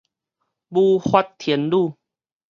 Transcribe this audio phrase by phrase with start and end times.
[0.69, 1.93] 舞法天女